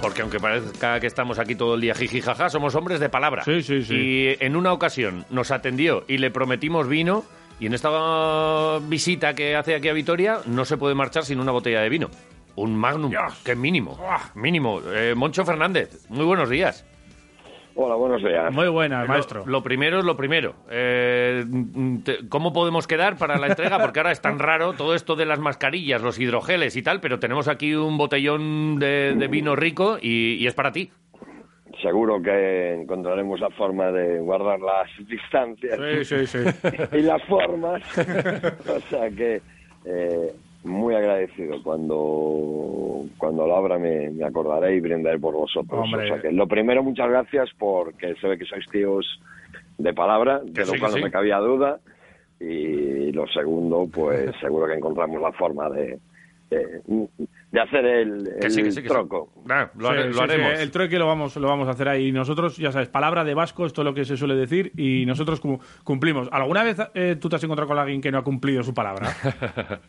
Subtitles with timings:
[0.00, 3.44] Porque aunque parezca que estamos aquí todo el día jiji jaja, somos hombres de palabra.
[3.44, 3.94] Sí, sí, sí.
[3.94, 7.24] Y en una ocasión nos atendió y le prometimos vino.
[7.58, 11.52] Y en esta visita que hace aquí a Vitoria no se puede marchar sin una
[11.52, 12.08] botella de vino.
[12.56, 13.12] Un magnum,
[13.44, 13.98] que mínimo.
[14.34, 14.80] Mínimo.
[14.86, 16.86] Eh, Moncho Fernández, muy buenos días.
[17.76, 18.52] Hola, buenos días.
[18.52, 19.44] Muy buenas, Lo- maestro.
[19.46, 20.54] Lo, primero es lo primero.
[20.70, 21.44] Eh,
[22.04, 23.78] te- ¿Cómo podemos quedar para la entrega?
[23.78, 27.18] Porque ahora es tan raro todo esto de las mascarillas, los hidrogeles y tal, pero
[27.18, 30.90] tenemos aquí un botellón de, de vino rico y, y es para ti.
[31.80, 36.38] Seguro que encontraremos la forma de guardar las distancias Sí, sí, sí.
[36.98, 37.80] y las formas.
[37.96, 39.40] o sea que
[39.86, 40.32] eh,
[40.64, 41.62] muy agradecido.
[41.62, 45.80] Cuando, cuando lo abra me, me acordaré y brindaré por vosotros.
[45.84, 46.04] Hombre.
[46.04, 49.20] O sea que lo primero, muchas gracias porque se ve que sois tíos
[49.78, 50.98] de palabra, de lo sí, cual sí.
[50.98, 51.80] no me cabía duda.
[52.38, 55.98] Y lo segundo, pues seguro que encontramos la forma de,
[56.50, 56.80] de,
[57.52, 58.94] de hacer el, el sí, que sí, que sí.
[58.94, 59.30] troco.
[59.48, 60.60] Ah, lo, Sí, hare- lo sí, haremos.
[60.60, 62.12] el trueque lo vamos, lo vamos a hacer ahí.
[62.12, 65.38] Nosotros, ya sabes, palabra de vasco, esto es lo que se suele decir, y nosotros
[65.40, 66.28] cum- cumplimos.
[66.32, 69.08] ¿Alguna vez eh, tú te has encontrado con alguien que no ha cumplido su palabra?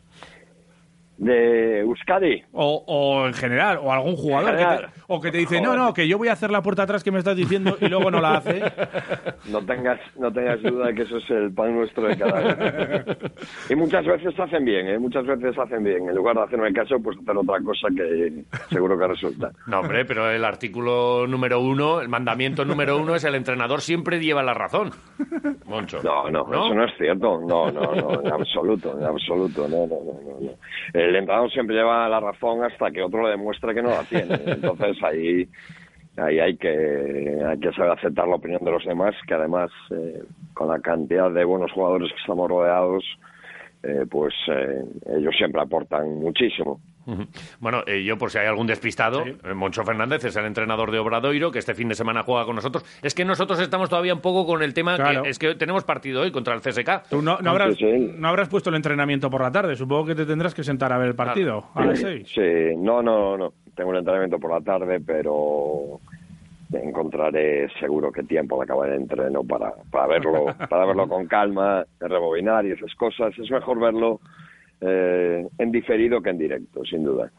[1.22, 2.44] De Euskadi.
[2.52, 5.80] O, o en general, o algún jugador, que te, o que te dice, no, Joder.
[5.80, 8.10] no, que yo voy a hacer la puerta atrás que me estás diciendo y luego
[8.10, 8.62] no la hace.
[9.52, 13.18] No tengas, no tengas duda de que eso es el pan nuestro de cada día.
[13.70, 14.98] Y muchas veces hacen bien, ¿eh?
[14.98, 16.08] Muchas veces hacen bien.
[16.08, 19.52] En lugar de hacerme caso, pues hacer otra cosa que seguro que resulta.
[19.68, 24.20] No, hombre, pero el artículo número uno, el mandamiento número uno es el entrenador siempre
[24.20, 24.92] lleva la razón.
[25.66, 26.02] Moncho.
[26.04, 27.42] No, no, eso no es cierto.
[27.42, 29.68] No, no, no, en absoluto, en absoluto.
[29.68, 30.52] No, no, no, no, no.
[31.12, 34.34] El entrenador siempre lleva la razón hasta que otro le demuestre que no la tiene.
[34.46, 35.46] Entonces ahí,
[36.16, 40.24] ahí hay que, hay que saber aceptar la opinión de los demás, que además eh,
[40.54, 43.04] con la cantidad de buenos jugadores que estamos rodeados,
[43.84, 44.86] eh, pues eh,
[45.18, 46.80] ellos siempre aportan muchísimo.
[47.60, 51.00] Bueno, eh, yo por si hay algún despistado, eh, Moncho Fernández es el entrenador de
[51.00, 52.86] Obradoiro, que este fin de semana juega con nosotros.
[53.02, 55.24] Es que nosotros estamos todavía un poco con el tema Claro.
[55.24, 57.10] que es que tenemos partido hoy contra el CSK.
[57.10, 58.14] Tú no, no habrás, Sí, sí.
[58.18, 59.76] no habrás puesto el entrenamiento por la tarde.
[59.76, 62.30] Supongo que te tendrás que sentar a ver el partido a las seis.
[62.34, 63.54] Sí, no, no, no.
[63.76, 66.00] Tengo un entrenamiento por la tarde, pero
[66.74, 71.86] encontraré seguro que tiempo al acabar el entreno para, para verlo, para verlo con calma,
[72.00, 73.38] rebobinar y esas cosas.
[73.38, 74.20] Es mejor verlo
[74.82, 77.32] eh, en diferido que en directo, sin duda.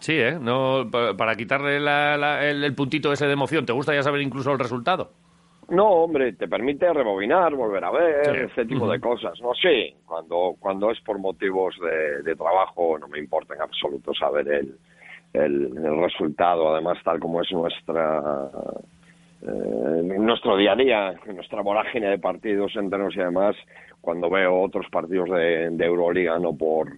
[0.00, 0.38] Sí, ¿eh?
[0.40, 3.64] No, pa- para quitarle la- la- el, el puntito ese de emoción.
[3.64, 5.12] ¿Te gusta ya saber incluso el resultado?
[5.68, 8.52] No, hombre, te permite rebobinar, volver a ver, Sí.
[8.52, 9.40] ese tipo de cosas.
[9.40, 14.12] No sé, cuando, cuando es por motivos de, de trabajo no me importa en absoluto
[14.12, 14.74] saber el,
[15.32, 18.20] el, el resultado, además tal como es nuestra
[19.42, 23.56] eh, nuestro día a día, nuestra vorágine de partidos, entrenos y demás,
[24.00, 26.88] cuando veo otros partidos de, de Euroliga, no por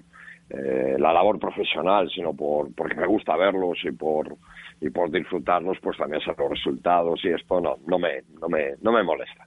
[0.50, 4.36] eh, la labor profesional, sino por porque me gusta verlos y por
[4.82, 8.72] y por disfrutarlos, pues también sé los resultados y esto no no me no me
[8.82, 9.46] no me molesta.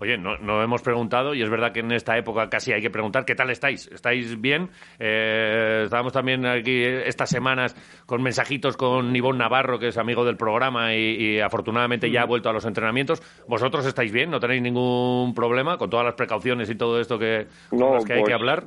[0.00, 2.90] Oye, no, no hemos preguntado y es verdad que en esta época casi hay que
[2.90, 3.86] preguntar qué tal estáis.
[3.92, 4.70] ¿Estáis bien?
[4.98, 7.74] Eh, estábamos también aquí estas semanas
[8.06, 12.26] con mensajitos con Ivonne Navarro, que es amigo del programa y, y afortunadamente ya ha
[12.26, 13.22] vuelto a los entrenamientos.
[13.46, 14.30] ¿Vosotros estáis bien?
[14.30, 18.04] ¿No tenéis ningún problema con todas las precauciones y todo esto que, con No, las
[18.04, 18.64] que hay que pues, hablar?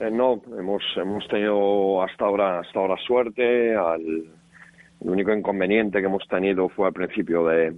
[0.00, 3.74] Eh, no, hemos, hemos tenido hasta ahora, hasta ahora suerte.
[3.74, 4.24] Al,
[5.02, 7.74] el único inconveniente que hemos tenido fue al principio de,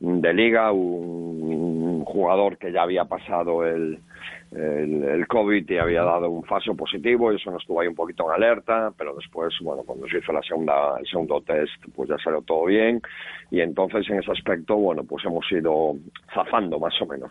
[0.00, 1.42] de liga, un,
[2.00, 3.98] un jugador que ya había pasado el,
[4.52, 7.94] el, el COVID y había dado un falso positivo y eso nos estuvo ahí un
[7.94, 12.08] poquito en alerta, pero después, bueno, cuando se hizo la segunda, el segundo test, pues
[12.08, 13.00] ya salió todo bien
[13.50, 15.94] y entonces en ese aspecto, bueno, pues hemos ido
[16.34, 17.30] zafando más o menos.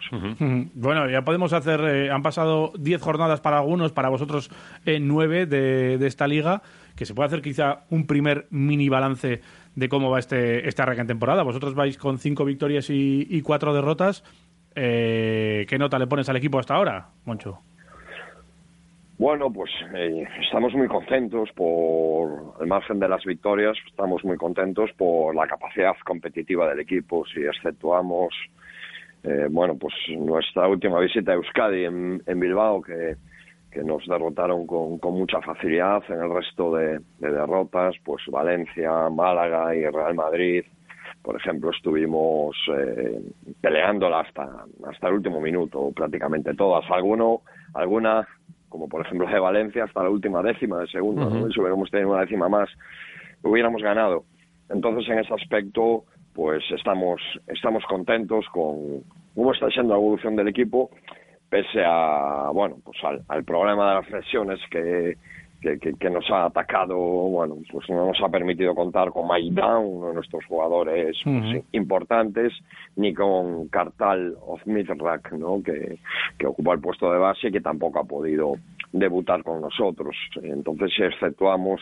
[0.75, 1.79] Bueno, ya podemos hacer.
[1.81, 4.49] eh, han pasado 10 jornadas para algunos, para vosotros
[4.85, 6.61] eh, 9 de, de esta liga.
[6.99, 9.39] Que se puede hacer quizá un primer mini balance
[9.73, 11.43] de cómo va este, este arranque en temporada.
[11.43, 14.21] Vosotros vais con 5 victorias y, 4 derrotas.
[14.75, 17.59] Eh, ¿Qué nota le pones al equipo hasta ahora, Moncho?
[19.17, 24.89] Bueno, pues eh, estamos muy contentos por el margen de las victorias, estamos muy contentos
[24.97, 28.33] por la capacidad competitiva del equipo, si exceptuamos,
[29.23, 33.15] eh, bueno, pues nuestra última visita a Euskadi en Bilbao, que,
[33.71, 39.09] que nos derrotaron con, con mucha facilidad, en el resto de, de derrotas, pues Valencia,
[39.09, 40.63] Málaga y Real Madrid,
[41.21, 43.21] por ejemplo, estuvimos eh,
[43.61, 46.89] peleándola hasta, hasta el último minuto, prácticamente todas.
[46.89, 47.41] Alguno,
[47.73, 48.27] alguna,
[48.69, 51.29] como por ejemplo de Valencia, hasta la última décima de segundo.
[51.29, 51.41] ¿no?
[51.41, 51.51] Ujú.
[51.51, 52.69] Si hubiéramos tenido una décima más,
[53.43, 54.23] hubiéramos ganado.
[54.69, 59.03] Entonces, en ese aspecto, pues estamos, estamos contentos con
[59.35, 60.89] cómo está siendo la evolución del equipo,
[61.49, 65.17] pese a, bueno, pues al, al problema de las lesiones que,
[65.61, 70.13] que, nos ha atacado, bueno, pues no nos ha permitido contar con Maidán, uno de
[70.15, 72.53] nuestros jugadores pues, importantes,
[72.95, 75.61] ni con Kartal of Mithrak, ¿no?
[75.61, 75.99] Que,
[76.37, 78.53] que ocupa el puesto de base y que tampoco ha podido
[78.93, 80.15] debutar con nosotros.
[80.41, 81.81] Entonces, si exceptuamos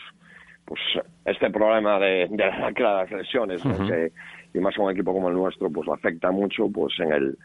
[0.64, 0.80] pues
[1.24, 4.12] este problema de, de las lesiones, que,
[4.52, 7.38] y más a un equipo como el nuestro, pues afecta mucho, pues en el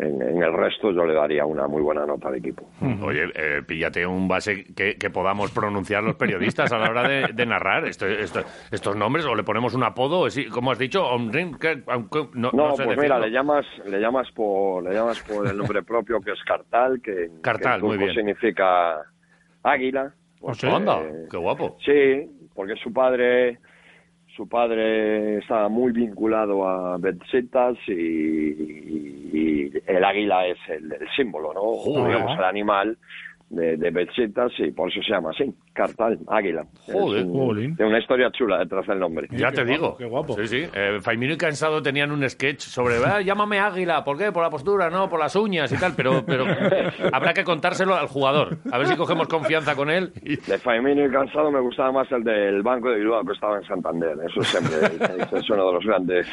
[0.00, 2.68] en, el resto yo le daría una muy buena nota al equipo.
[3.02, 7.86] Oye, eh, píllate un base que, podamos pronunciar los periodistas a la hora de, narrar
[7.86, 11.04] estos nombres, o le ponemos un apodo, como has dicho,
[12.34, 16.20] no, no, pues mira, le llamas, le llamas por, le llamas por el nombre propio
[16.20, 18.14] que es Cartal, que, Cartal, muy bien.
[18.14, 19.02] significa
[19.62, 20.12] águila.
[20.40, 21.00] Pues, anda,
[21.30, 21.76] qué guapo.
[21.84, 23.58] Sí, porque su padre
[24.36, 32.06] su padre estaba muy vinculado a Betsetas y, el águila es el, símbolo, ¿no?
[32.06, 32.98] Digamos, el animal
[33.50, 35.52] de, de Betsetas y por eso se llama así.
[35.72, 36.64] Cartal, Águila.
[36.92, 39.28] Joder, Tiene una historia chula detrás del nombre.
[39.30, 39.96] Ya te digo.
[39.96, 40.34] Qué guapo.
[40.34, 40.66] Sí, sí.
[40.74, 44.32] Eh, Faimino y Cansado tenían un sketch sobre, ah, llámame Águila, ¿por qué?
[44.32, 46.44] Por la postura, no, por las uñas y tal, pero, pero
[47.12, 48.58] habrá que contárselo al jugador.
[48.70, 50.12] A ver si cogemos confianza con él.
[50.22, 53.64] De Faimino y Cansado me gustaba más el del Banco de Bilbao que estaba en
[53.64, 54.16] Santander.
[54.28, 56.26] Eso siempre es uno de los grandes.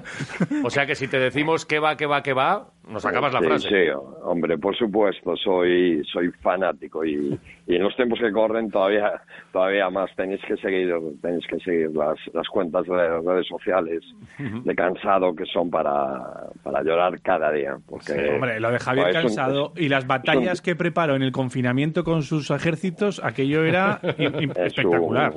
[0.64, 3.40] o sea que si te decimos que va, que va, que va, nos acabas la
[3.40, 3.68] frase.
[3.68, 3.90] Sí,
[4.22, 7.04] hombre, por supuesto, soy, soy fanático.
[7.04, 9.20] Y, y en los tiempos que corren todavía
[9.52, 10.10] todavía más.
[10.16, 10.92] Tenéis que seguir
[11.22, 14.02] tenéis que seguir las, las cuentas de las redes sociales
[14.38, 19.72] de cansado que son para, para llorar cada día porque hombre lo de Javier cansado
[19.76, 24.00] y las batallas que preparó en el confinamiento con sus ejércitos aquello era
[24.56, 25.32] espectacular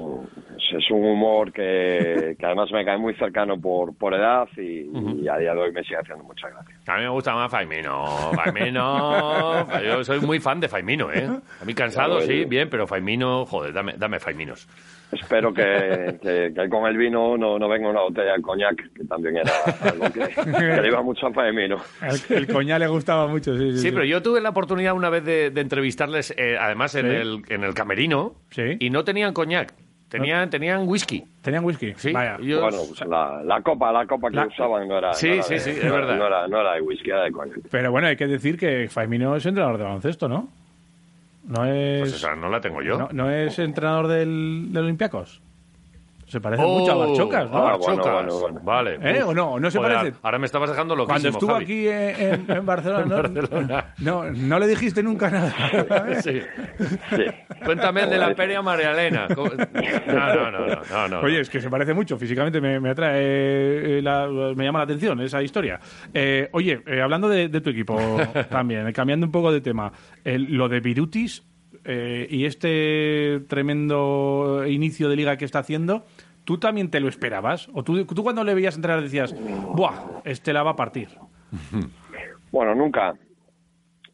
[0.78, 4.90] es un humor que, que, además me cae muy cercano por, por edad y,
[5.28, 6.76] a día de hoy me sigue haciendo mucha gracia.
[6.88, 8.32] A mí me gusta más Faimino.
[8.34, 9.68] Faimino.
[9.84, 11.30] yo soy muy fan de Faimino, ¿eh?
[11.62, 14.68] A mí cansado, sí, bien, pero Faimino, joder, dame, dame Faiminos.
[15.12, 19.38] Espero que, que, con el vino no, no venga una botella de coñac, que también
[19.38, 21.78] era algo que, le iba mucho a Faimino.
[22.02, 23.74] El, el, coñac le gustaba mucho, sí.
[23.74, 27.44] Sí, sí, pero yo tuve la oportunidad una vez de, entrevistarles, eh, además en, el,
[27.50, 28.36] en el camerino,
[28.80, 29.74] y no tenían coñac.
[30.14, 31.24] Tenían, tenían whisky.
[31.42, 31.96] ¿Tenían whisky?
[31.98, 32.12] Sí.
[32.12, 32.38] Vaya.
[32.38, 35.12] Bueno, pues la, la, copa, la copa que usaban no era...
[35.16, 36.16] Sí, sí, sí, es verdad.
[36.16, 37.32] No era, no era de whisky, era de.
[37.72, 40.50] Pero bueno, hay que decir que Faimino es entrenador de baloncesto, ¿no?
[41.48, 42.02] No es...
[42.02, 43.00] Pues esa no la tengo yo.
[43.00, 45.42] ¿No, no es entrenador del, del Olympiacos?
[46.34, 47.58] Se parece mucho a Barchocas, ¿no?
[47.58, 48.60] Ah, bueno, bueno, bueno.
[48.64, 48.98] Vale.
[49.04, 49.22] ¿Eh?
[49.22, 49.60] ¿O no?
[49.60, 50.18] ¿No se parece?
[50.24, 55.04] Ahora me estabas dejando loquísimo, Cuando estuvo aquí en, en, Barcelona, No, no, le dijiste
[55.04, 55.54] nunca nada.
[56.24, 56.42] sí.
[57.12, 57.26] sí.
[57.64, 59.28] Cuéntame de la Peria María Elena.
[59.28, 62.18] No, no, no, no, no, Oye, es que se parece mucho.
[62.18, 65.80] Físicamente me, me atrae, eh, la, me llama la atención esa historia.
[66.16, 67.96] Eh, oye, eh, hablando de, de, tu equipo
[68.50, 69.94] también, cambiando un poco de tema,
[70.24, 71.44] lo de Virutis
[71.86, 76.06] eh, y este tremendo inicio de liga que está haciendo,
[76.44, 77.70] ¿tú también te lo esperabas?
[77.74, 79.36] ¿O tú, tú cuando le veías entrar decías,
[79.74, 80.22] ¡buah!
[80.24, 81.10] Este la va a partir?
[82.52, 83.14] Bueno, nunca.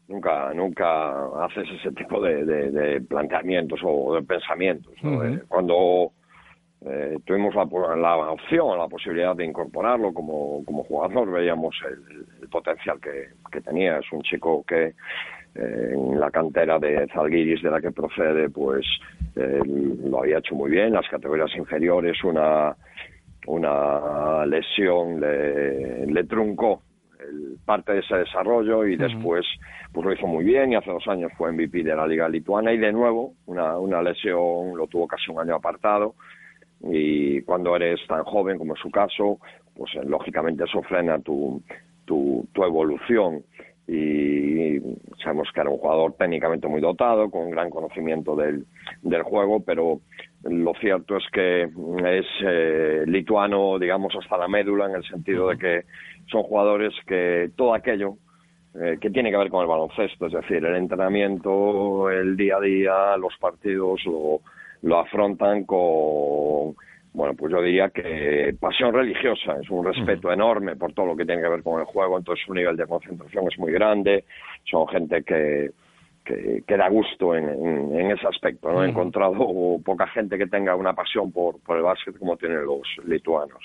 [0.08, 4.92] Nunca, nunca haces ese tipo de, planteamientos o de pensamientos.
[5.04, 6.10] Eh, cuando
[6.84, 7.64] eh, tuvimos la,
[7.96, 13.98] la, opción, la posibilidad de incorporarlo como, como jugador, veíamos el, potencial que, que, tenía.
[13.98, 14.94] Es un chico que
[15.54, 18.86] en la cantera de Zalgiris de la que procede, pues
[19.36, 19.60] eh,
[20.04, 20.92] lo había hecho muy bien.
[20.92, 22.76] Las categorías inferiores, una,
[23.46, 26.82] una lesión le, le truncó
[27.20, 29.46] el, parte de ese desarrollo y después
[29.92, 32.72] pues lo hizo muy bien y hace dos años fue MVP de la Liga Lituana
[32.72, 36.14] y de nuevo una, una lesión lo tuvo casi un año apartado.
[36.82, 39.38] Y cuando eres tan joven como es su caso,
[39.76, 41.62] pues eh, lógicamente eso frena tu,
[42.04, 43.42] tu, tu evolución
[43.92, 44.80] y
[45.20, 48.64] sabemos que era un jugador técnicamente muy dotado, con un gran conocimiento del,
[49.02, 50.00] del juego, pero
[50.44, 55.58] lo cierto es que es eh, lituano, digamos, hasta la médula, en el sentido de
[55.58, 55.84] que
[56.30, 58.14] son jugadores que todo aquello
[58.80, 62.60] eh, que tiene que ver con el baloncesto, es decir, el entrenamiento, el día a
[62.60, 64.40] día, los partidos, lo,
[64.82, 66.76] lo afrontan con
[67.12, 71.24] bueno, pues yo diría que pasión religiosa, es un respeto enorme por todo lo que
[71.24, 74.24] tiene que ver con el juego, entonces su nivel de concentración es muy grande,
[74.64, 75.70] son gente que,
[76.24, 78.84] que, da gusto en, en, ese aspecto, ¿no?
[78.84, 79.34] He encontrado
[79.84, 83.60] poca gente que tenga una pasión por, por el básquet como tienen los lituanos.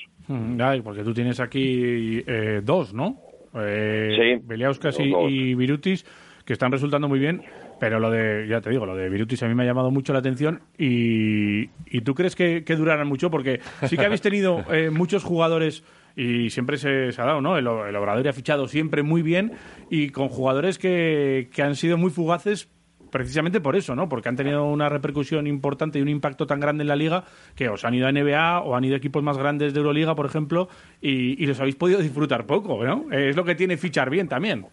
[0.84, 3.18] porque tú tienes aquí eh, dos, ¿no?
[3.54, 4.44] Eh, sí.
[4.44, 6.04] Beliauskas y, y Virutis,
[6.46, 7.44] que están resultando muy bien.
[7.80, 10.14] Pero lo de, ya te digo, lo de Virutis a mí me ha llamado mucho
[10.14, 13.30] la atención y, y ¿tú crees que, que, durarán mucho?
[13.30, 15.84] Porque sí que habéis tenido eh, muchos jugadores
[16.16, 17.58] y siempre se, ha dado, ¿no?
[17.58, 19.54] El, el, Obrador ha fichado siempre muy bien
[19.90, 22.70] y con jugadores que, que han sido muy fugaces
[23.12, 24.08] precisamente por eso, ¿no?
[24.08, 27.26] Porque han tenido una repercusión importante y un impacto tan grande en la liga
[27.56, 30.16] que os han ido a NBA o han ido a equipos más grandes de Euroliga,
[30.16, 30.70] por ejemplo,
[31.02, 33.12] y, y los habéis podido disfrutar poco, ¿no?
[33.12, 34.66] Es lo que tiene fichar bien también.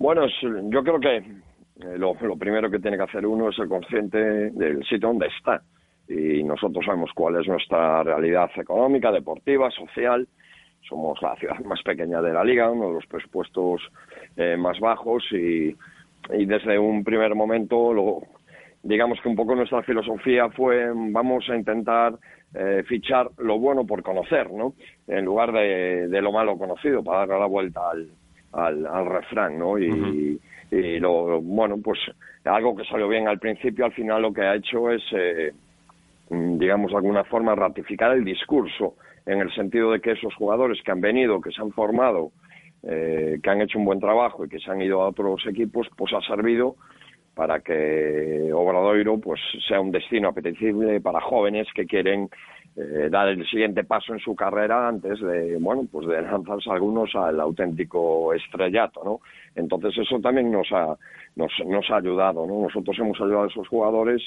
[0.00, 0.22] Bueno,
[0.70, 4.82] yo creo que eh, lo, primero que tiene que hacer uno es ser consciente del
[4.84, 5.60] sitio donde está.
[6.08, 10.26] Y nosotros sabemos cuál es nuestra realidad económica, deportiva, social.
[10.88, 13.82] Somos la ciudad más pequeña de la liga, uno de los presupuestos
[14.38, 15.76] eh, más bajos y,
[16.30, 18.22] desde un primer momento, lo,
[18.82, 22.14] digamos que un poco nuestra filosofía fue vamos a intentar
[22.54, 24.72] eh, fichar lo bueno por conocer, ¿no?
[25.06, 28.08] En lugar de, lo malo conocido, para darle la vuelta al,
[28.52, 29.78] al, refrán, ¿no?
[29.78, 30.40] Y,
[30.70, 31.98] y lo, bueno, pues
[32.44, 35.52] algo que salió bien al principio, al final lo que ha hecho es, eh,
[36.30, 38.94] digamos, de alguna forma ratificar el discurso,
[39.26, 42.32] en el sentido de que esos jugadores que han venido, que se han formado,
[42.82, 45.88] eh, que han hecho un buen trabajo y que se han ido a otros equipos,
[45.96, 46.76] pues ha servido
[47.40, 52.28] para que Obradoiro pues sea un destino apetecible para jóvenes que quieren
[52.76, 57.14] eh, dar el siguiente paso en su carrera antes de bueno pues de lanzarse algunos
[57.14, 59.20] al auténtico estrellato no
[59.54, 60.94] entonces eso también nos ha
[61.36, 64.20] nos, nos ha ayudado no nosotros hemos ayudado a esos jugadores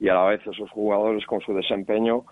[0.00, 2.24] y a la vez esos jugadores con su desempeño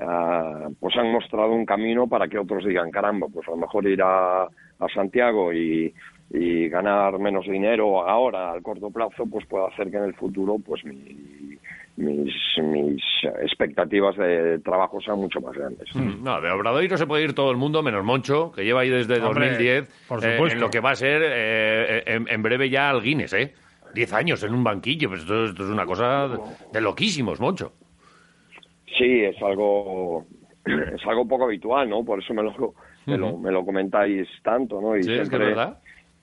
[0.00, 3.88] ah, pues han mostrado un camino para que otros digan caramba pues a lo mejor
[3.88, 5.92] ir a, a Santiago y,
[6.32, 10.56] y ganar menos dinero ahora al corto plazo pues puede hacer que en el futuro
[10.64, 11.58] pues mi,
[11.96, 12.32] mis,
[12.62, 13.02] mis
[13.42, 15.94] expectativas de trabajo sean mucho más grandes.
[15.94, 18.90] Mm, no, de Obradoiro se puede ir todo el mundo, menos Moncho, que lleva ahí
[18.90, 23.02] desde 2010, por eh, en lo que va a ser eh, en, breve ya al
[23.02, 23.52] Guinness, ¿eh?
[23.92, 26.30] Diez años en un banquillo, pues esto, es una cosa
[26.72, 27.72] de, loquísimos, Moncho.
[28.96, 30.26] Sí, es algo
[30.64, 32.04] es algo poco habitual, ¿no?
[32.04, 32.74] Por eso me lo,
[33.06, 34.96] me lo, comentáis tanto, ¿no?
[34.96, 35.80] Y sí, es que es verdad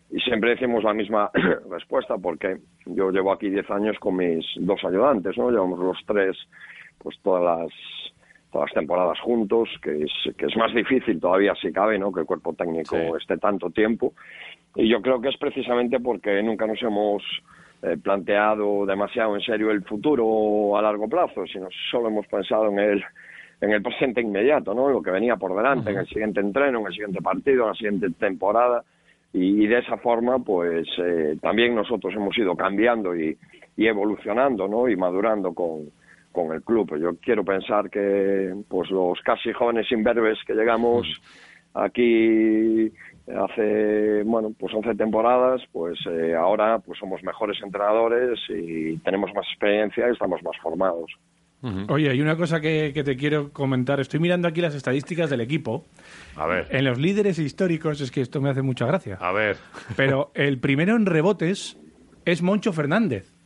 [0.10, 1.30] y siempre decimos la misma
[1.70, 5.52] respuesta porque yo llevo aquí 10 años con mis dos ayudantes, ¿no?
[5.52, 6.38] Llevamos los tres
[6.98, 7.72] pues todas las
[8.52, 12.12] todas las temporadas juntos, que es que es más difícil todavía si cabe, ¿no?
[12.14, 14.14] Que el cuerpo técnico esté tanto tiempo.
[14.76, 17.24] Y yo creo que es precisamente porque nunca nos hemos
[17.82, 22.80] eh, planteado demasiado en serio el futuro a largo plazo, sino solo hemos pensado en
[22.80, 23.04] el
[23.60, 24.88] en el presente inmediato, ¿no?
[24.90, 27.74] Lo que venía por delante, en el siguiente entreno, en el siguiente partido, en la
[27.74, 28.84] siguiente temporada
[29.34, 33.38] y, de esa forma pues eh, también nosotros hemos ido cambiando y,
[33.78, 34.90] evolucionando ¿no?
[34.90, 35.92] y madurando con,
[36.32, 36.98] con el club.
[37.00, 41.06] Yo quiero pensar que pues los casi jóvenes imberbes que llegamos
[41.74, 42.92] aquí
[43.28, 49.46] hace bueno pues 11 temporadas pues eh, ahora pues somos mejores entrenadores y tenemos más
[49.48, 51.12] experiencia y estamos más formados
[51.90, 54.00] Oye, hay una cosa que, te quiero comentar.
[54.00, 55.86] Estoy mirando aquí las estadísticas del equipo.
[56.36, 56.68] A ver.
[56.70, 59.18] En los líderes históricos, es que esto me hace mucha gracia.
[59.20, 59.58] A ver.
[59.96, 61.78] Pero el primero en rebotes
[62.26, 63.37] es Moncho Fernández.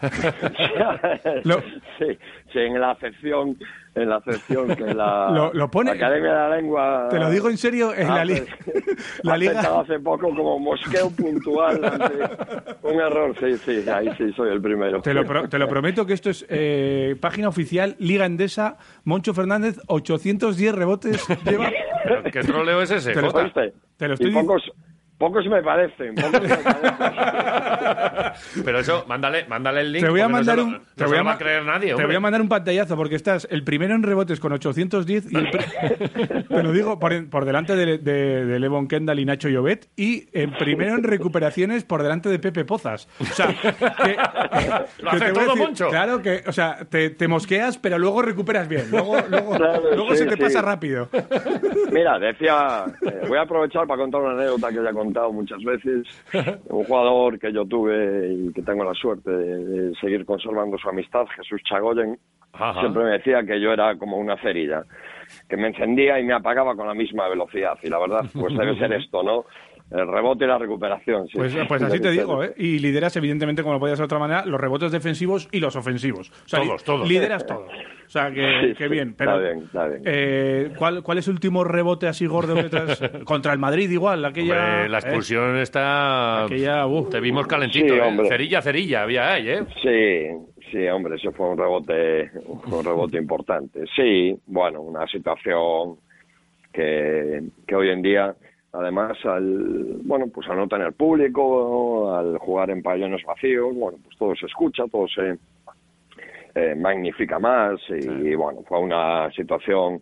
[1.98, 2.18] sí,
[2.52, 3.56] sí, en la acepción
[3.96, 7.08] en la sección que la, lo, pone, Academia de la Lengua.
[7.10, 8.44] Te lo digo en serio, en la, liga
[9.22, 9.80] la liga.
[9.80, 11.80] hace poco como mosqueo puntual.
[12.82, 15.00] un error, sí, sí, ahí sí soy el primero.
[15.00, 19.80] Te lo, te lo prometo que esto es eh, página oficial, Liga Endesa, Moncho Fernández,
[19.86, 21.70] 810 rebotes lleva.
[22.30, 23.12] ¿Qué troleo es ese?
[23.14, 24.30] Te lo, te lo estoy.
[24.30, 24.70] Pocos
[25.18, 26.96] me parecen, pocos me parecen.
[28.64, 30.04] Pero eso, mándale, mándale el link.
[30.04, 30.80] Te voy a mandar un.
[30.94, 31.94] te voy a, a creer nadie.
[31.94, 35.36] Te voy a mandar un pantallazo porque estás el primero en rebotes con 810 y
[35.36, 35.50] el
[36.48, 40.26] te lo digo por, por delante de, de, de, Levon Kendall y Nacho Llobet y
[40.32, 43.08] en primero en recuperaciones por delante de Pepe Pozas.
[43.20, 44.16] O sea, que,
[45.02, 45.88] lo hace todo mucho.
[45.88, 48.90] Claro que, o sea, te, te, mosqueas, pero luego recuperas bien.
[48.90, 51.08] Luego, luego, luego se te pasa rápido.
[51.90, 56.06] Mira, decía, eh, voy a aprovechar para contar una anécdota que ya conté muchas veces,
[56.68, 61.26] un jugador que yo tuve y que tengo la suerte de, seguir conservando su amistad,
[61.36, 62.18] Jesús Chagoyen,
[62.80, 64.84] siempre me decía que yo era como una cerilla,
[65.48, 67.78] que me encendía y me apagaba con la misma velocidad.
[67.82, 69.44] Y la verdad, pues debe ser esto, ¿no?
[69.90, 71.28] El rebote y la recuperación.
[71.32, 72.54] Pues, pues, así te digo, ¿eh?
[72.56, 75.76] Y lideras, evidentemente, como no podía ser de otra manera, los rebotes defensivos y los
[75.76, 76.30] ofensivos.
[76.50, 77.08] todos, todos.
[77.08, 77.70] Lideras todos.
[78.06, 79.14] O sea, que, bien.
[79.16, 80.02] Pero, está bien, está bien.
[80.04, 84.24] Eh, ¿cuál, ¿Cuál es el último rebote así gordo que te Contra el Madrid igual,
[84.24, 84.88] aquella...
[84.88, 85.00] la ¿eh?
[85.00, 86.44] expulsión está...
[86.44, 88.28] Aquella, Te vimos calentito, ¿eh?
[88.28, 89.64] Cerilla, cerilla, había ahí, ¿eh?
[89.82, 93.84] Sí, sí, hombre, eso fue un rebote, un rebote importante.
[93.94, 95.96] Sí, bueno, una situación
[96.72, 98.36] que, que hoy en día
[98.78, 104.16] además al bueno pues al no tener público al jugar en pabellones vacíos bueno pues
[104.18, 105.38] todo se escucha todo se
[106.54, 110.00] eh, magnifica más y, bueno fue una situación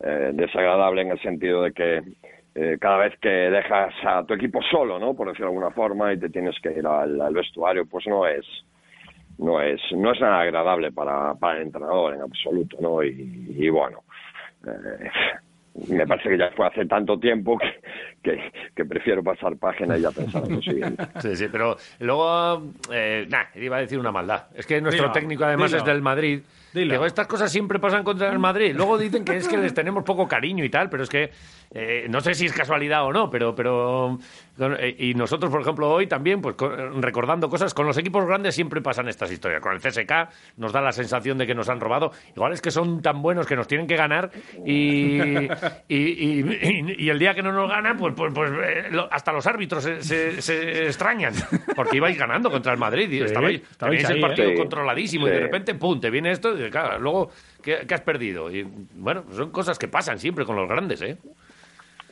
[0.00, 2.02] eh, desagradable en el sentido de que
[2.54, 6.12] eh, cada vez que dejas a tu equipo solo no por decirlo de alguna forma
[6.12, 8.44] y te tienes que ir al, vestuario pues no es
[9.38, 13.04] no es no es nada agradable para, para el entrenador en absoluto, ¿no?
[13.04, 14.02] Y, bueno,
[14.66, 15.10] eh,
[15.90, 17.66] me parece que ya fue hace tanto tiempo que,
[18.22, 21.06] que, prefiero pasar página y ya pensar en lo siguiente.
[21.20, 22.62] Sí, sí, pero luego,
[22.92, 24.46] eh, nada, iba a decir una maldad.
[24.54, 26.40] Es que nuestro técnico además es del Madrid.
[26.72, 28.74] Digo, estas cosas siempre pasan contra el Madrid.
[28.74, 31.30] Luego dicen que es que les tenemos poco cariño y tal, pero es que
[31.70, 34.18] eh, no sé si es casualidad o no, pero, pero
[34.58, 36.56] eh, y nosotros, por ejemplo, hoy también, pues
[36.96, 39.62] recordando cosas, con los equipos grandes siempre pasan estas historias.
[39.62, 40.12] Con el CSK
[40.58, 42.12] nos da la sensación de que nos han robado.
[42.36, 44.30] Igual es que son tan buenos que nos tienen que ganar
[44.64, 45.48] y,
[45.88, 50.86] y, el día que no nos ganan, pues, pues, pues eh, hasta los árbitros se,
[50.86, 51.32] extrañan,
[51.76, 53.62] porque ibais ganando contra el Madrid y estabais,
[54.10, 57.30] el partido controladísimo y de repente, pum, te viene esto y claro, luego,
[57.62, 58.50] ¿qué, has perdido?
[58.50, 61.16] Y bueno, son cosas que pasan siempre con los grandes, ¿eh?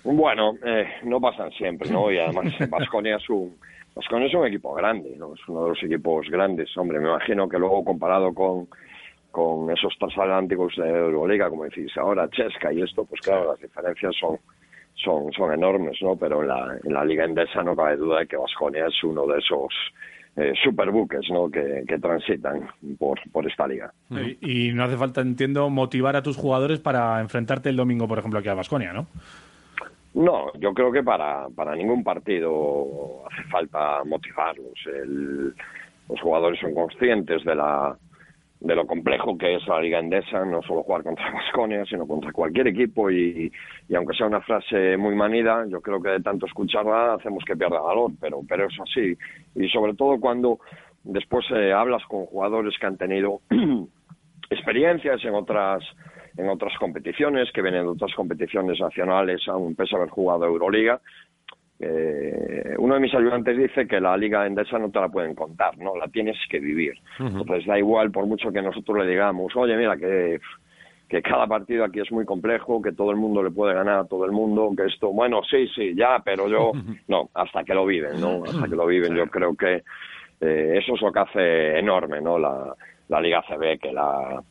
[0.04, 2.12] Bueno, eh, no pasan siempre, ¿no?
[2.12, 3.56] Y además Vasconia es un,
[3.96, 5.34] es un equipo grande, ¿no?
[5.34, 7.00] Es uno de los equipos grandes, hombre.
[7.00, 8.68] Me imagino que luego comparado con,
[9.36, 14.14] con esos transatlánticos de Euroliga, como decís ahora, Chesca y esto, pues claro, las diferencias
[14.18, 14.38] son,
[14.96, 16.16] son, son enormes, ¿no?
[16.16, 19.26] Pero en la, en la Liga Endesa no cabe duda de que Vasconia es uno
[19.26, 19.72] de esos
[20.36, 21.50] eh, superbuques ¿no?
[21.50, 23.92] que, que transitan por, por esta liga.
[24.10, 28.18] Y, y, no hace falta, entiendo, motivar a tus jugadores para enfrentarte el domingo, por
[28.18, 29.06] ejemplo, aquí a Vasconia, ¿no?
[30.14, 34.72] No, yo creo que para, para ningún partido hace falta motivarlos.
[36.08, 37.96] los jugadores son conscientes de la
[38.66, 42.32] de lo complejo que es la liga endesa, no solo jugar contra Vasconia, sino contra
[42.32, 43.52] cualquier equipo y,
[43.88, 47.56] y, aunque sea una frase muy manida, yo creo que de tanto escucharla hacemos que
[47.56, 49.16] pierda valor, pero, pero es así.
[49.54, 50.58] Y sobre todo cuando
[51.04, 53.40] después eh, hablas con jugadores que han tenido
[54.50, 55.82] experiencias en otras
[56.36, 61.00] en otras competiciones, que vienen de otras competiciones nacionales, aún pese a haber jugado Euroliga.
[61.78, 65.76] Eh, uno de mis ayudantes dice que la liga endesa no te la pueden contar,
[65.78, 66.94] no, la tienes que vivir.
[67.18, 70.40] Entonces da igual por mucho que nosotros le digamos, oye, mira que
[71.08, 74.04] que cada partido aquí es muy complejo, que todo el mundo le puede ganar a
[74.06, 76.72] todo el mundo, que esto, bueno, sí, sí, ya, pero yo,
[77.08, 78.42] no, hasta que lo viven, ¿no?
[78.44, 79.84] Hasta que lo viven, yo creo que
[80.40, 82.38] eh, eso es lo que hace enorme, ¿no?
[82.38, 82.74] La,
[83.08, 84.42] la Liga CB, que la,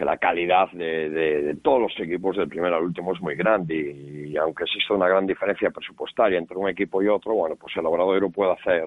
[0.00, 4.34] que la calidad de, todos los equipos del primero al último es muy grande y,
[4.38, 8.30] aunque existe una gran diferencia presupuestaria entre un equipo y otro, bueno, pues el Obradoiro
[8.30, 8.84] puede hacer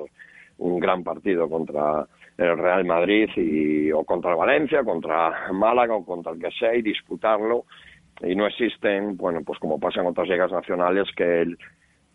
[0.58, 6.04] un gran partido contra el Real Madrid y, o contra el Valencia, contra Málaga o
[6.04, 7.66] contra el que sea y disputarlo.
[8.24, 11.60] Y no existen, bueno, pues como pasa en otras ligas nacionales que el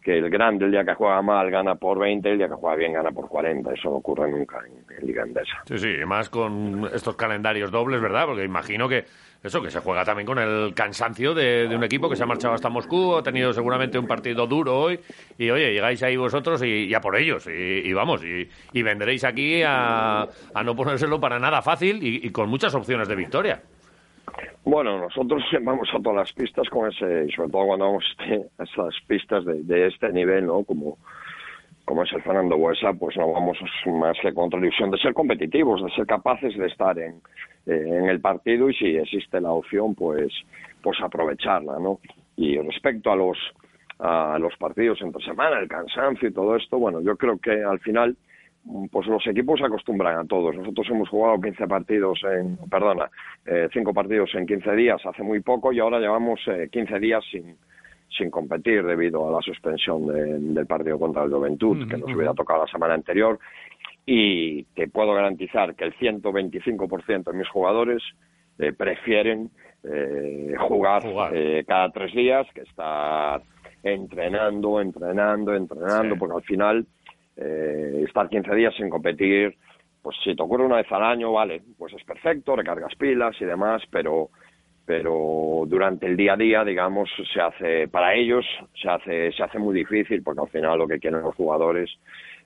[0.03, 2.77] que el grande el día que juega mal gana por 20, el día que juega
[2.77, 3.73] bien gana por 40.
[3.73, 5.63] Eso no ocurre nunca en, Liga Endesa.
[5.65, 8.27] Sí, sí, más con estos calendarios dobles, ¿verdad?
[8.27, 9.05] Porque imagino que
[9.43, 12.55] eso, que se juega también con el cansancio de, un equipo que se ha marchado
[12.55, 14.99] hasta Moscú, ha tenido seguramente un partido duro hoy,
[15.39, 20.27] y oye, llegáis ahí vosotros y, a por ellos, y, vamos, y, vendréis aquí a,
[20.65, 23.63] no ponérselo para nada fácil y con muchas opciones de victoria.
[24.65, 28.63] Bueno, nosotros vamos a todas las pistas con ese, y sobre todo cuando vamos a
[28.63, 30.65] esas pistas de, este nivel, ¿no?
[30.65, 30.99] Como,
[31.85, 35.15] como es el Fernando Buesa, pues no vamos más que contra la ilusión de ser
[35.15, 37.21] competitivos, de ser capaces de estar en,
[37.67, 40.33] en el partido y si existe la opción, pues,
[40.83, 41.99] pues aprovecharla, ¿no?
[42.37, 43.39] Y respecto a los,
[43.99, 47.81] a los partidos entre semana, el cansancio y todo esto, bueno, yo creo que al
[47.81, 48.17] final
[48.91, 50.55] pues los equipos se acostumbran a todos.
[50.55, 53.11] Nosotros hemos jugado 15 partidos en, perdona,
[53.47, 57.25] eh, 5 partidos en 15 días hace muy poco y ahora llevamos eh, 15 días
[57.31, 57.57] sin,
[58.17, 60.07] sin competir debido a la suspensión
[60.55, 63.39] del partido contra el Juventud, que nos hubiera tocado la semana anterior.
[64.05, 68.03] Y te puedo garantizar que el 125% de mis jugadores
[68.59, 69.51] eh, prefieren
[69.85, 73.43] eh, jugar, eh, cada tres días que estar
[73.83, 76.87] entrenando, entrenando, entrenando, porque al final
[77.39, 79.57] eh, estar 15 días sin competir,
[80.03, 83.45] pues si te ocurre una vez al año, vale, pues es perfecto, recargas pilas y
[83.45, 84.31] demás, pero
[84.85, 88.47] pero durante el día a día, digamos, se hace para ellos
[88.81, 91.91] se hace se hace muy difícil porque al final lo que quieren los jugadores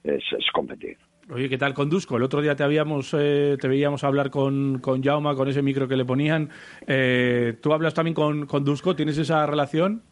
[0.03, 0.97] es, competir.
[1.31, 2.17] Oye, ¿qué tal con Dusko?
[2.17, 5.87] El otro día te habíamos eh, te veíamos hablar con, con Jauma, con ese micro
[5.87, 6.51] que le ponían.
[6.87, 8.97] Eh, ¿Tú hablas también con, con Dusko?
[8.97, 10.03] ¿Tienes esa relación?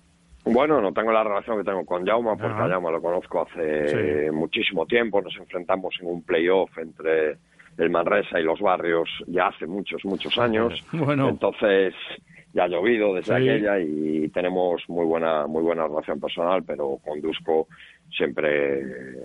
[0.44, 4.30] Bueno, no tengo la relación que tengo con Jauma, porque a Jauma lo conozco hace
[4.32, 5.20] muchísimo tiempo.
[5.20, 7.36] Nos enfrentamos en un playoff entre
[7.76, 10.84] el Manresa y los barrios ya hace muchos, muchos años.
[10.92, 11.28] Bueno.
[11.28, 11.94] Entonces,
[12.52, 17.20] ya ha llovido desde aquella y tenemos muy buena, muy buena relación personal, pero con
[17.20, 17.68] Dusko
[18.16, 18.82] siempre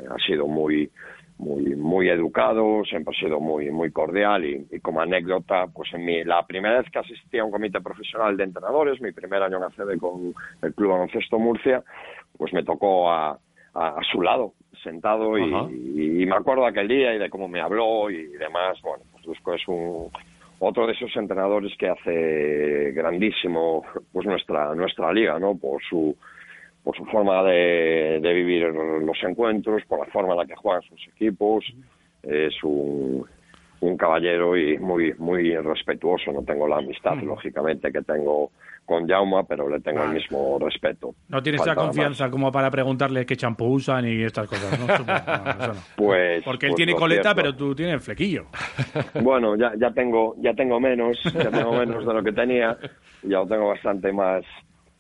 [0.10, 0.90] ha sido muy,
[1.38, 6.24] muy muy educado, siempre ha sido muy muy cordial y, como anécdota, pues en mi,
[6.24, 9.64] la primera vez que asistí a un comité profesional de entrenadores, mi primer año en
[9.64, 11.84] ACB con el Club Baloncesto Murcia,
[12.38, 13.38] pues me tocó a,
[13.74, 18.26] a, su lado, sentado y, me acuerdo aquel día y de cómo me habló y
[18.38, 20.10] demás, bueno, pues Dusko es un
[20.60, 25.58] otro de esos entrenadores que hace grandísimo pues nuestra nuestra liga, ¿no?
[25.58, 26.16] Por su
[26.86, 30.84] por su forma de, de vivir los encuentros, por la forma en la que juegan
[30.84, 31.66] sus equipos.
[32.22, 33.26] Es un,
[33.80, 36.32] un caballero y muy muy respetuoso.
[36.32, 38.52] No tengo la amistad, lógicamente, que tengo
[38.86, 41.16] con Jauma, pero le tengo el mismo respeto.
[41.30, 42.32] No tienes Faltaba confianza más.
[42.32, 44.86] como para preguntarle qué champú usan y estas cosas, ¿no?
[45.96, 47.42] Pues, Porque él pues tiene coleta, cierto.
[47.42, 48.46] pero tú tienes flequillo.
[49.24, 52.78] Bueno, ya, ya tengo ya tengo menos, ya tengo menos de lo que tenía,
[53.24, 54.44] ya lo tengo bastante más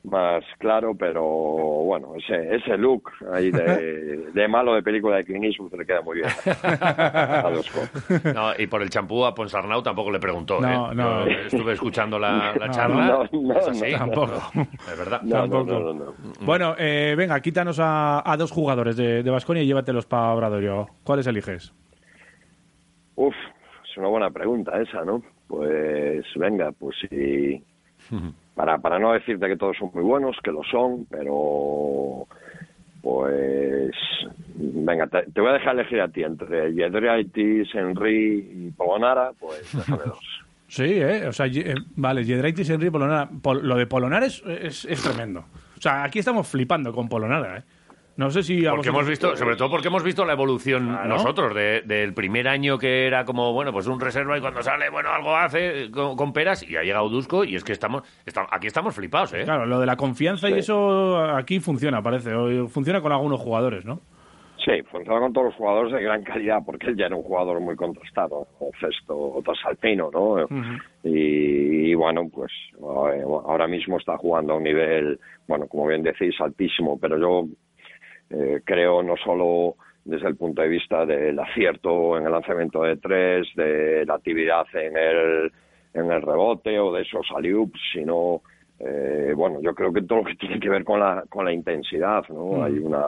[0.05, 5.45] más claro, pero bueno, ese ese look ahí de, de malo de película de Clint
[5.45, 6.29] Eastwood le queda muy bien
[6.81, 7.79] a Dusko.
[8.33, 10.59] No, y por el champú a Ponsarnau tampoco le preguntó.
[10.61, 10.95] No, ¿eh?
[10.95, 11.25] no.
[11.27, 13.07] Yo estuve escuchando la, la No, charla.
[13.31, 13.91] no, no, es así.
[13.91, 14.33] no, Tampoco.
[14.91, 15.21] Es verdad.
[15.29, 15.63] Tampoco.
[15.71, 16.13] no, no, no.
[16.41, 20.87] Bueno, eh, venga, quítanos a, a dos jugadores de, Baskonia y llévatelos para Obradorio.
[21.03, 21.73] ¿Cuáles eliges?
[23.15, 23.33] Uf,
[23.89, 25.21] es una buena pregunta esa, ¿no?
[25.47, 27.63] Pues venga, pues sí.
[28.55, 32.25] Para, para no decirte que todos son muy buenos, que lo son, pero
[33.01, 33.91] pues
[34.55, 39.61] venga, te, te voy a dejar elegir a ti entre Yedraitis, Henry y Polonara, pues
[39.73, 40.19] déjame dos.
[40.67, 41.27] Sí, ¿eh?
[41.27, 43.29] O sea, eh, vale, Yedraitis, Henry, Polonara.
[43.41, 45.41] Pol- lo de Polonara es, es, es tremendo.
[45.77, 47.63] O sea, aquí estamos flipando con Polonara, ¿eh?
[48.17, 48.65] No sé si...
[48.65, 51.10] a Porque vosotros- hemos visto, sobre todo porque hemos visto la evolución Claro.
[51.10, 54.89] nosotros de- del primer año que era como, bueno, pues un reserva y cuando sale,
[54.89, 58.04] bueno, algo hace eh, con, con peras y ha llegado Dusko y es que estamos,
[58.25, 59.43] esta- aquí estamos flipados, ¿eh?
[59.43, 62.34] Claro, lo de la confianza y eso aquí funciona, parece.
[62.34, 63.99] O Funciona con algunos jugadores, ¿no?
[64.63, 67.60] Sí, funciona con todos los jugadores de gran calidad, porque él ya era un jugador
[67.60, 70.38] muy contrastado, o Cesto, o Trasalpino, ¿no?
[71.04, 76.01] y, y bueno, pues eh, ahora mismo está jugando a un nivel, bueno, como bien
[76.01, 77.45] decís, altísimo, pero yo
[78.29, 82.97] eh, creo no solo desde el punto de vista del acierto en el lanzamiento de
[82.97, 85.51] tres, de la actividad en el,
[85.93, 87.53] en el rebote o de esos alley
[87.91, 88.41] sino
[88.79, 91.53] eh, bueno, yo creo que todo lo que tiene que ver con la, con la
[91.53, 92.63] intensidad, ¿no?
[92.63, 93.03] Hay una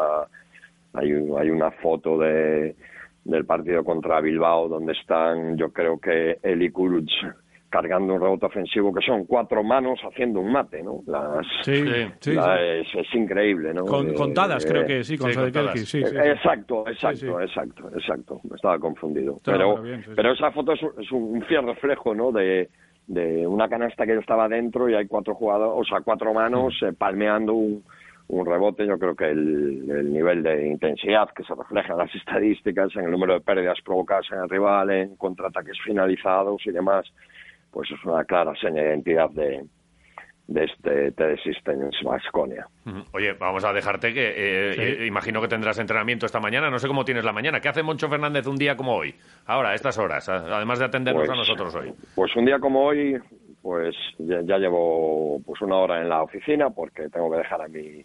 [0.93, 2.75] hay, hay una foto de,
[3.23, 7.09] del partido contra Bilbao donde están, yo creo que y Kuruc
[7.69, 11.01] cargando un rebote ofensivo que son cuatro manos haciendo un mate, ¿no?
[11.05, 12.07] Las, Sí, Sí.
[12.21, 12.33] sí.
[12.33, 12.63] la- sí.
[12.63, 13.83] es, es increíble, ¿no?
[13.85, 15.89] Con, Eh, contadas, eh, creo que sí, con sí, Sadekelki, contadas.
[15.89, 16.15] sí, sí, sí.
[16.17, 17.43] Exacto, exacto, Sí, sí.
[17.43, 18.41] exacto, exacto.
[18.49, 19.35] Me estaba confundido.
[19.35, 20.13] Está pero, muy bien, sí, sí.
[20.15, 22.31] pero esa foto es, un- es un fiel reflejo, ¿no?
[22.31, 22.69] De,
[23.07, 26.73] de una canasta que yo estaba dentro y hay cuatro jugadores, o sea, cuatro manos
[26.83, 27.83] eh, palmeando un,
[28.29, 28.85] un rebote.
[28.87, 33.05] Yo creo que el, el nivel de intensidad que se refleja en las estadísticas, en
[33.05, 37.05] el número de pérdidas provocadas en el rival, en contraataques finalizados y demás,
[37.77, 39.63] pues es una clara seña de identidad de,
[40.47, 42.65] de este TD Systems Vasconia.
[43.13, 44.81] Oye, vamos a dejarte que eh, Sí.
[45.03, 46.71] eh, imagino que tendrás entrenamiento esta mañana.
[46.71, 47.59] No sé cómo tienes la mañana.
[47.59, 49.13] ¿Qué hace Moncho Fernández un día como hoy?
[49.45, 51.93] Ahora, a estas horas, además de atendernos Pues, a nosotros hoy.
[52.15, 53.15] Pues un día como hoy,
[53.61, 57.67] pues ya, ya llevo pues una hora en la oficina porque tengo que dejar a
[57.67, 58.03] mi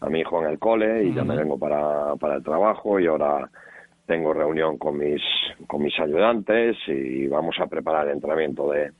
[0.00, 3.06] a mi hijo en el cole y ya me vengo para, para el trabajo y
[3.06, 3.48] ahora
[4.06, 5.20] tengo reunión con mis
[5.66, 8.92] con mis ayudantes y vamos a preparar el entrenamiento de,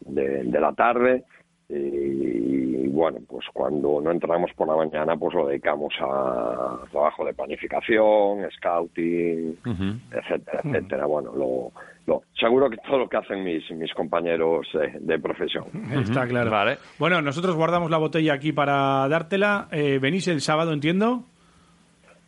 [0.00, 1.24] de, de la tarde
[1.68, 7.32] y, bueno pues cuando no entramos por la mañana pues lo dedicamos a trabajo de
[7.32, 9.56] planificación scouting
[10.10, 11.72] etcétera etcétera bueno lo,
[12.06, 16.50] lo seguro que todo lo que hacen mis mis compañeros de, de profesión Está claro.
[16.50, 16.78] Vale.
[16.98, 19.68] Bueno, nosotros guardamos la botella aquí para dártela.
[19.70, 21.24] Eh, ¿Venís el sábado, entiendo?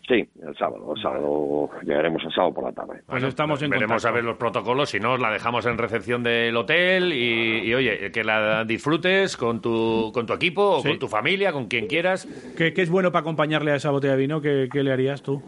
[0.08, 3.90] Sí el sábado el sábado llegaremos el sábado por la tarde Pues estamos en Veremos
[4.02, 4.08] contacto.
[4.08, 4.90] a ver los protocolos.
[4.90, 9.36] Si no, os la dejamos en recepción del hotel y, y, oye, que la disfrutes
[9.36, 10.88] con tu, con tu equipo o Sí.
[10.90, 12.26] con tu familia, con quien quieras.
[12.56, 14.40] ¿Qué, qué es bueno para acompañarle a esa botella de vino?
[14.40, 15.42] ¿Qué, qué le harías tú?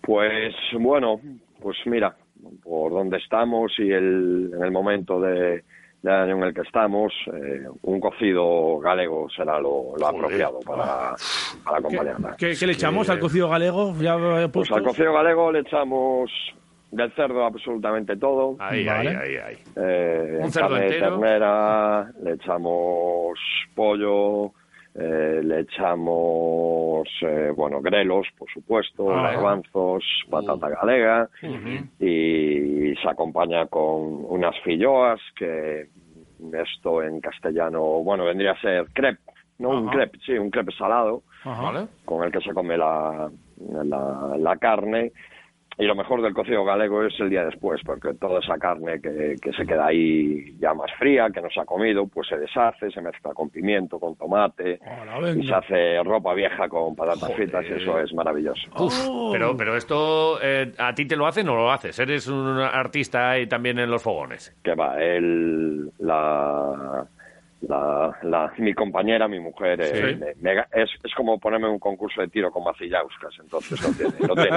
[0.00, 1.20] Pues bueno,
[1.60, 2.16] pues mira,
[2.64, 5.62] por donde estamos y el, en el momento de,
[6.02, 11.14] del año en el que estamos, eh, un cocido galego será lo, lo apropiado para,
[11.64, 12.36] para ¿Qué, acompañarla.
[12.36, 13.94] qué- qué le echamos al cocido galego?
[14.00, 14.16] Ya
[14.52, 16.28] Pues al cocido galego le echamos
[16.90, 18.56] del cerdo absolutamente todo.
[18.58, 19.10] Ahí, Vale.
[19.10, 19.56] ahí, ahí, ahí.
[19.76, 21.18] Eh, Un cerdo carne de entero.
[21.20, 23.38] ternera, le echamos
[23.74, 24.52] pollo,
[24.94, 29.34] eh, le echamos, eh, bueno, grelos, por supuesto, Vale.
[29.34, 31.28] garbanzos, patata galega,
[31.98, 35.86] y se acompaña con unas filloas, que
[36.52, 39.22] esto en castellano, bueno, vendría a ser crepe,
[39.58, 39.70] ¿no?
[39.70, 41.22] Un crepe, sí, un crepe salado
[42.04, 43.30] con el que se come la,
[43.84, 45.12] la, la carne
[45.78, 49.36] y lo mejor del cocido galego es el día después, porque toda esa carne que,
[49.40, 52.90] que, se queda ahí ya más fría, que no se ha comido, pues se deshace,
[52.90, 54.80] se mezcla con pimiento, con tomate,
[55.36, 58.68] y se hace ropa vieja con patatas fritas, y eso es maravilloso.
[58.78, 61.98] Uf, pero, pero esto, eh, ¿a ti te lo hacen o lo haces?
[61.98, 64.56] ¿Eres un artista y también en los fogones?
[64.62, 66.61] Que va, el, la
[68.24, 70.34] la, mi compañera, mi mujer, eh,
[70.72, 74.12] es, es, como ponerme un concurso de tiro con macillauscas, entonces lo tiene.
[74.26, 74.56] Lo tiene.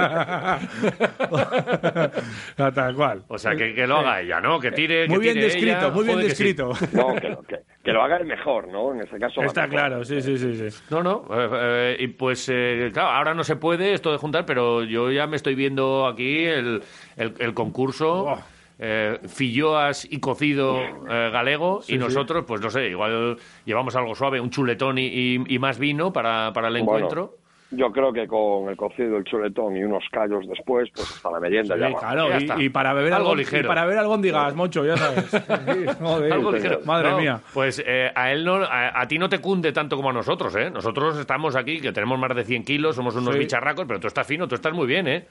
[2.74, 3.22] Tal cual.
[3.28, 4.58] O sea, que, que, lo haga ella, ¿no?
[4.58, 5.08] Que tire.
[5.08, 6.72] Muy que bien descrito, muy bien descrito.
[6.92, 8.94] No, que, que, que, lo haga el mejor, ¿no?
[8.94, 9.42] En este caso.
[9.42, 10.82] Está claro, sí, sí, sí, sí.
[10.90, 11.24] No, no.
[11.30, 15.10] Eh, eh, y pues, eh, claro, ahora no se puede esto de juntar, pero yo
[15.10, 16.82] ya me estoy viendo aquí el,
[17.16, 18.38] el, el concurso
[18.78, 20.76] eh, filloas y cocido
[21.08, 25.58] eh, galego y nosotros, pues no sé, igual llevamos algo suave, un chuletón y, y
[25.58, 27.36] más vino para, para el encuentro.
[27.72, 31.40] Yo creo que con el cocido, el chuletón y unos callos después, pues hasta la
[31.40, 31.94] merienda sí, ya.
[31.98, 32.62] Claro, Ya y, está.
[32.62, 33.64] y para beber Algo algo, ligero.
[33.64, 35.30] Y para beber algo digas, Moncho, ya sabes.
[36.00, 36.80] Joder, Algo ligero.
[36.84, 37.40] Madre No, mía.
[37.52, 40.54] Pues eh, a él no, a, a ti no te cunde tanto como a nosotros,
[40.54, 40.70] ¿eh?
[40.70, 43.40] Nosotros estamos aquí, que tenemos más de 100 kilos, somos unos Sí.
[43.40, 45.26] bicharracos, pero tú estás fino, tú estás muy bien, ¿eh?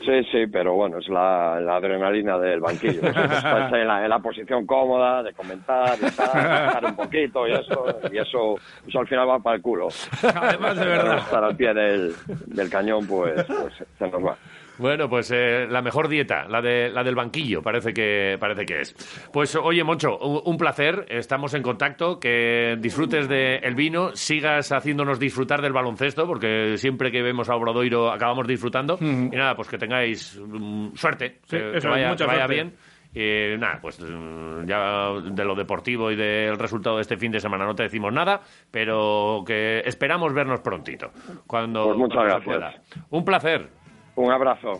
[0.00, 3.00] Sí, sí, pero bueno, es la, la adrenalina del banquillo.
[3.08, 7.98] Estás en la, en la posición cómoda de comentar tal, estar un poquito y eso,
[8.12, 8.56] y eso,
[8.86, 9.88] eso al final va para el culo.
[10.34, 11.18] Además, de verdad.
[11.18, 12.14] Estar al pie del,
[12.46, 14.36] del cañón, pues, pues se nos va.
[14.78, 18.80] Bueno, pues eh, la mejor dieta, la, de, la del banquillo, parece que, parece que
[18.80, 19.28] es.
[19.32, 25.18] Pues oye, Moncho, un, un placer, estamos en contacto, que disfrutes del vino, sigas haciéndonos
[25.18, 28.98] disfrutar del baloncesto, porque siempre que vemos a Obradoiro acabamos disfrutando.
[29.00, 32.54] Y nada, pues que tengáis mm, suerte, Sí, que, vaya, mucha que vaya suerte.
[32.54, 32.74] bien.
[33.18, 37.40] Y nada, pues mm, ya de lo deportivo y del resultado de este fin de
[37.40, 41.10] semana no te decimos nada, pero que esperamos vernos prontito,
[41.46, 42.44] cuando, Pues muchas gracias.
[42.44, 42.74] pueda.
[43.10, 43.68] Un placer.
[44.16, 44.74] Un abrazo.